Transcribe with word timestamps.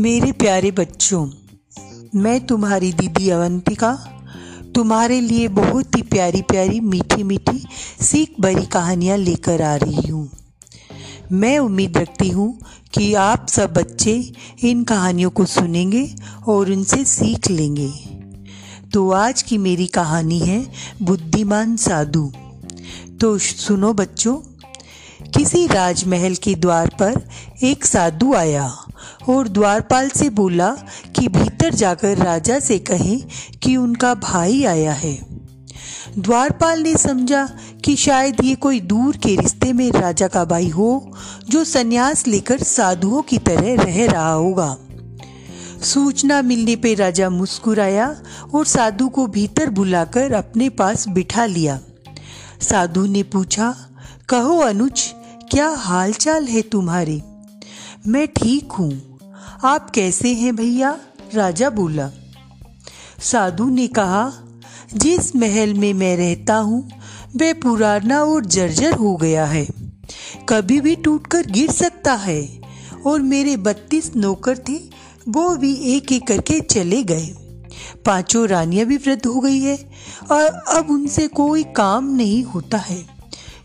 मेरे 0.00 0.32
प्यारे 0.32 0.70
बच्चों, 0.70 1.30
मैं 2.14 2.46
तुम्हारी 2.46 2.92
दीदी 2.92 3.28
अवंतिका, 3.28 3.92
तुम्हारे 4.74 5.20
लिए 5.20 5.48
बहुत 5.48 5.96
ही 5.96 6.02
प्यारी 6.02 6.42
प्यारी 6.42 6.80
मीठी 6.80 7.22
मीठी 7.22 7.66
सीख 8.00 8.34
भरी 8.40 8.66
कहानियाँ 8.66 9.16
लेकर 9.18 9.62
आ 9.62 9.76
रही 9.76 10.08
हूँ। 10.08 10.30
मैं 11.32 11.58
उम्मीद 11.58 11.98
रखती 11.98 12.28
हूँ 12.28 12.60
कि 12.92 13.14
आप 13.14 13.46
सब 13.48 13.72
बच्चे 13.72 14.32
इन 14.64 14.84
कहानियों 14.84 15.30
को 15.30 15.44
सुनेंगे 15.44 16.14
और 16.48 16.70
उनसे 16.70 17.04
सीख 17.04 17.50
लेंगे। 17.50 17.88
तो 18.94 19.10
आज 19.10 19.42
की 19.42 19.58
मेरी 19.58 19.86
कहानी 19.86 20.38
है 20.38 20.66
बुद्धिमान 21.02 21.76
साधु। 21.76 22.32
तो 23.20 23.38
सुनो 23.38 23.92
बच्चों, 23.92 24.36
किसी 25.30 25.66
राजमहल 25.66 26.34
के 26.34 26.54
द्वार 26.54 26.90
पर 27.02 27.28
एक 27.62 27.84
साधु 27.84 28.34
आया। 28.34 28.86
और 29.28 29.48
द्वारपाल 29.48 30.08
से 30.08 30.30
बोला 30.30 30.70
कि 31.16 31.28
भीतर 31.28 31.74
जाकर 31.74 32.18
राजा 32.18 32.58
से 32.58 32.78
कहें 32.78 33.22
कि 33.62 33.76
उनका 33.76 34.14
भाई 34.14 34.64
आया 34.64 34.92
है। 34.92 35.40
द्वारपाल 36.18 36.80
ने 36.80 36.96
समझा 36.96 37.50
कि 37.84 37.96
शायद 37.96 38.36
ये 38.44 38.54
कोई 38.54 38.80
दूर 38.80 39.16
के 39.16 39.36
रिश्ते 39.36 39.72
में 39.72 39.90
राजा 39.90 40.28
का 40.28 40.44
भाई 40.44 40.68
हो, 40.68 41.12
जो 41.48 41.64
सन्यास 41.64 42.26
लेकर 42.26 42.58
साधुओं 42.58 43.22
की 43.22 43.38
तरह 43.38 43.82
रह 43.82 44.06
रहा 44.06 44.32
होगा। 44.32 44.76
सूचना 45.82 46.42
मिलने 46.42 46.76
पर 46.76 46.96
राजा 46.96 47.30
मुस्कुराया 47.30 48.22
और 48.54 48.66
साधु 48.66 49.08
को 49.08 49.26
भीतर 49.26 49.70
बुलाकर 49.70 50.32
अपने 50.32 50.68
पास 50.68 51.08
बिठा 51.08 51.46
लिया। 51.46 51.80
साधु 52.62 53.06
ने 53.06 53.22
पूछा, 53.22 53.76
कहो 54.28 54.58
अनुज, 54.58 55.14
क्या 55.50 55.68
हालचाल 55.68 56.44
है 56.44 56.62
तुम्हारे? 56.62 57.22
मैं 58.06 58.26
ठीक 58.26 58.72
हूँ। 58.72 59.09
आप 59.64 59.90
कैसे 59.90 60.34
हैं 60.34 60.56
भैया? 60.56 60.98
राजा 61.34 61.70
बोला। 61.70 62.10
साधु 63.22 63.70
ने 63.70 63.86
कहा, 63.86 64.32
जिस 64.94 65.36
महल 65.36 65.74
में 65.74 65.94
मैं 65.94 66.16
रहता 66.16 66.56
हूँ, 66.56 66.90
वह 67.36 67.52
पुराना 67.52 68.24
और 68.24 68.44
जर्जर 68.44 68.92
हो 68.92 69.16
गया 69.16 69.44
है। 69.44 69.68
कभी 70.48 70.80
भी 70.80 70.96
टूटकर 70.96 71.46
गिर 71.46 71.70
सकता 71.70 72.14
है, 72.14 72.60
और 73.06 73.20
मेरे 73.20 73.56
बत्तीस 73.56 74.16
नौकर 74.16 74.58
थे, 74.58 74.80
वो 75.28 75.56
भी 75.56 75.74
एक 75.74 76.12
एक 76.12 76.26
करके 76.26 76.60
चले 76.60 77.02
गए। 77.02 77.26
पाँचों 78.06 78.48
रानियाँ 78.48 78.86
भी 78.86 78.96
वृद्ध 78.96 79.26
हो 79.26 79.40
गई 79.40 79.60
है, 79.60 79.90
और 80.30 80.44
अब 80.46 80.90
उनसे 80.90 81.28
कोई 81.28 81.62
काम 81.62 82.14
नहीं 82.14 82.44
होता 82.44 82.78
है। 82.78 83.06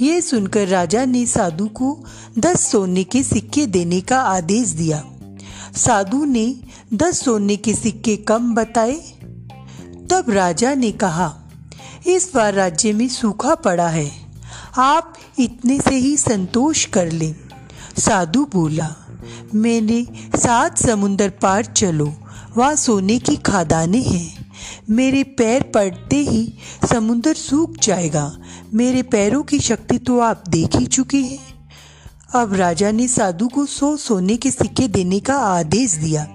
ये 0.00 0.20
सुनकर 0.20 0.68
राजा 0.68 1.04
ने 1.04 1.26
साधु 1.26 1.66
को 1.66 2.04
दस 2.38 2.70
सोने 2.70 3.04
के 3.04 3.22
सिक्के 3.22 3.66
देने 3.66 4.00
का 4.00 4.20
आदेश 4.20 4.68
दिया। 4.68 5.04
साधु 5.76 6.24
ने 6.24 6.56
दस 6.94 7.24
सोने 7.24 7.56
के 7.56 7.74
सिक्के 7.74 8.16
कम 8.16 8.54
बताए। 8.54 8.92
तब 10.10 10.24
राजा 10.28 10.74
ने 10.74 10.92
कहा, 10.92 11.36
इस 12.06 12.30
बार 12.34 12.54
राज्य 12.54 12.92
में 12.92 13.08
सूखा 13.08 13.54
पड़ा 13.54 13.88
है। 13.88 14.10
आप 14.78 15.14
इतने 15.38 15.80
से 15.80 15.94
ही 15.94 16.16
संतोष 16.16 16.84
कर 16.84 17.12
लें। 17.12 17.34
साधु 17.98 18.44
बोला, 18.44 18.96
मैंने 19.54 20.06
सात 20.36 20.78
समुंदर 20.78 21.28
पार 21.28 21.64
चलो, 21.64 22.12
वहाँ 22.56 22.74
सोने 22.74 23.18
की 23.18 23.36
खादाने 23.36 23.98
हैं। 23.98 24.52
मेरे 24.90 25.22
पैर 25.22 25.62
पड़ते 25.62 26.16
ही 26.16 26.54
समुंदर 26.92 27.34
सूख 27.34 27.76
जाएगा। 27.82 28.36
मेरे 28.74 29.02
पैरों 29.02 29.42
की 29.42 29.60
शक्ति 29.60 29.98
तो 29.98 30.18
आप 30.18 30.44
देख 30.48 30.76
ही 30.76 30.86
चुके 30.86 31.18
हैं। 31.18 31.49
अब 32.34 32.54
राजा 32.54 32.90
ने 32.90 33.08
साधु 33.08 33.48
को 33.48 33.66
सौ 33.66 33.96
सोने 33.96 34.36
के 34.36 34.50
सिक्के 34.50 34.88
देने 34.88 35.20
का 35.20 35.34
आदेश 35.34 35.92
दिया। 35.92 36.26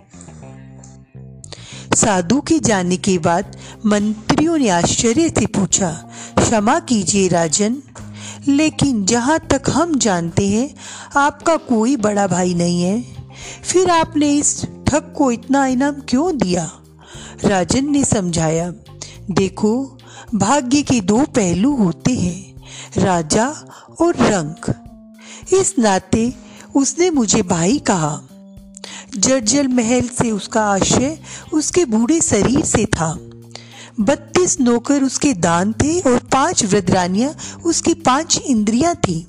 साधु 1.96 2.42
के 2.42 2.60
जाने 2.60 2.98
के 2.98 3.18
बाद 3.18 3.58
मंत्रियों 3.86 4.58
ने 4.58 4.70
आश्चर्य 4.70 5.30
से 5.30 5.46
पूछा, 5.46 5.92
क्षमा 6.40 6.80
कीजिए 6.80 7.28
राजन, 7.28 7.78
लेकिन 8.48 9.06
जहाँ 9.06 9.40
तक 9.40 9.62
हम 9.70 9.96
जानते 9.96 10.48
हैं, 10.48 10.76
आपका 11.18 11.58
कोई 11.58 11.96
बड़ा 11.96 12.28
भाई 12.28 12.54
नहीं 12.54 12.84
है। 12.84 13.06
फिर 13.64 13.90
आपने 13.90 14.38
इस 14.38 14.66
ठग 14.88 15.14
को 15.18 15.32
इतना 15.32 15.66
इनाम 15.66 15.94
क्यों 15.94 16.38
दिया? 16.38 16.72
राजन 17.46 17.92
ने 17.92 18.06
समझाया, 18.06 18.74
देखो, 19.32 19.98
भाग्य 20.36 20.82
के 20.82 21.02
दो 21.02 21.18
पहलू 21.18 21.76
होते 21.76 22.12
हैं, 22.12 22.64
राजा 22.98 23.48
और 24.02 24.16
रंग। 24.16 24.74
इस 25.54 25.74
नाते 25.80 26.34
उसने 26.76 27.10
मुझे 27.10 27.42
भाई 27.44 27.78
कहा। 27.80 28.22
जर्जल 29.18 29.68
महल 29.68 30.08
से 30.10 30.32
उसका 30.32 30.64
आशय 30.64 31.18
उसके 31.54 31.86
बूढ़े 31.86 32.20
शरीर 32.22 32.66
से 32.66 32.86
था। 32.86 33.14
बत्तीस 34.00 34.60
नौकर 34.62 35.04
उसके 35.04 35.34
दान 35.34 35.72
थे 35.74 36.00
और 36.02 36.18
पाँच 36.32 36.64
वृद्रानियाँ 36.66 37.34
उसकी 37.66 37.94
पाँच 37.94 38.38
इंद्रियाँ 38.40 38.96
थी। 38.98 39.26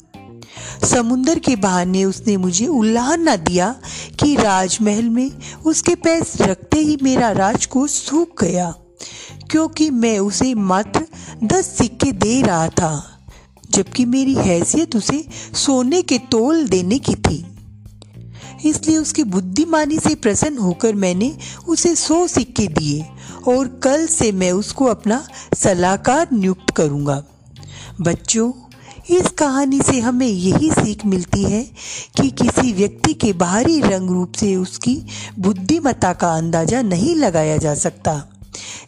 समुंदर 0.84 1.38
के 1.38 1.56
बहाने 1.56 2.04
उसने 2.04 2.36
मुझे 2.36 2.66
उल्लाह 2.66 3.14
न 3.16 3.36
दिया 3.38 3.74
कि 4.20 4.34
राजमहल 4.36 5.08
में 5.10 5.30
उसके 5.66 5.94
पैस 5.94 6.36
रखते 6.40 6.78
ही 6.78 6.96
मेरा 7.02 7.30
राजकोष 7.32 7.90
सूख 7.90 8.42
गया, 8.42 8.70
क्योंकि 9.50 9.90
मैं 9.92 10.18
उसे 10.18 10.54
मात्र 10.54 11.06
दस 11.44 11.66
सिक्के 11.78 12.12
दे 12.14 12.40
रहा 12.42 12.68
था। 12.70 13.15
जबकि 13.70 14.04
मेरी 14.04 14.34
हैसियत 14.34 14.96
उसे 14.96 15.24
सोने 15.54 16.02
के 16.02 16.18
तोल 16.18 16.66
देने 16.68 16.98
की 16.98 17.14
थी। 17.14 17.44
इसलिए 18.64 18.96
उसकी 18.96 19.24
बुद्धिमानी 19.24 19.98
से 19.98 20.14
प्रसन्न 20.14 20.58
होकर 20.58 20.94
मैंने 20.94 21.36
उसे 21.68 21.94
सौ 21.94 22.26
सिक्के 22.26 22.66
दिए 22.68 23.04
और 23.48 23.68
कल 23.84 24.06
से 24.06 24.30
मैं 24.32 24.52
उसको 24.52 24.84
अपना 24.84 25.26
सलाहकार 25.54 26.28
नियुक्त 26.32 26.70
करूँगा। 26.70 27.22
बच्चों, 28.00 28.52
इस 29.10 29.28
कहानी 29.28 29.80
से 29.80 29.98
हमें 30.00 30.26
यही 30.26 30.70
सीख 30.70 31.04
मिलती 31.06 31.42
है 31.42 31.62
कि 32.16 32.30
किसी 32.30 32.72
व्यक्ति 32.72 33.14
के 33.14 33.32
बाहरी 33.32 33.80
रंग 33.80 34.10
रूप 34.10 34.32
से 34.32 34.54
उसकी 34.56 34.96
बुद्धिमत्ता 35.38 36.12
का 36.12 36.32
अंदाज़ा 36.34 36.82
नहीं 36.82 37.14
लगाया 37.16 37.56
जा 37.56 37.74
सकता। 37.74 38.22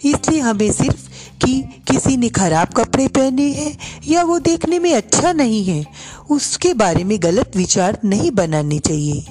इसलिए 0.05 0.41
हमें 0.41 0.73
सिर्फ़ 0.73 1.08
कि 1.49 1.83
किसी 1.89 2.17
ने 2.17 2.29
खराब 2.29 2.69
कपड़े 2.69 3.07
पहने 3.09 3.49
हैं 3.53 3.77
या 4.09 4.23
वो 4.23 4.39
देखने 4.39 4.79
में 4.79 4.93
अच्छा 4.95 5.33
नहीं 5.33 5.65
है, 5.65 5.85
उसके 6.31 6.73
बारे 6.75 7.05
में 7.05 7.19
गलत 7.23 7.57
विचार 7.57 7.99
नहीं 8.05 8.31
बनाने 8.31 8.79
चाहिए। 8.79 9.25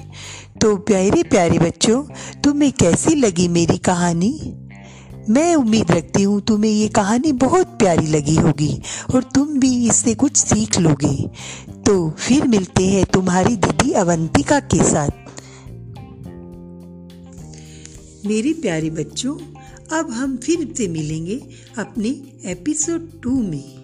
तो 0.60 0.76
प्यारे 0.76 1.22
प्यारे 1.22 1.58
बच्चों, 1.58 2.02
तुम्हें 2.40 2.72
कैसी 2.72 3.14
लगी 3.14 3.46
मेरी 3.48 3.76
कहानी? 3.78 4.32
मैं 5.30 5.54
उम्मीद 5.54 5.90
रखती 5.90 6.22
हूँ 6.22 6.40
तुम्हें 6.40 6.70
ये 6.70 6.88
कहानी 6.88 7.32
बहुत 7.32 7.66
प्यारी 7.78 8.06
लगी 8.06 8.34
होगी 8.36 8.80
और 9.14 9.22
तुम 9.34 9.58
भी 9.60 9.86
इससे 9.86 10.14
कुछ 10.14 10.36
सीख 10.36 10.78
लोगे। 10.78 11.16
तो 11.86 12.10
फिर 12.18 12.46
मिलते 12.48 12.86
हैं 12.86 13.04
तुम्हारी 13.04 13.56
दीदी 13.56 13.92
अवंतिका 13.92 14.60
के 14.60 14.82
साथ। 14.82 15.10
मेरे 18.26 18.52
प्यारे 18.52 18.90
बच्चों 18.90 19.36
अब 19.92 20.10
हम 20.10 20.36
फिर 20.36 20.74
से 20.76 20.88
मिलेंगे 20.88 21.42
अपने 21.78 22.08
एपिसोड 22.44 23.22
टू 23.22 23.42
में। 23.42 23.78